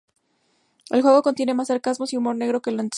[0.89, 2.89] El juego contiene más sarcasmo y humor negro que los anteriores.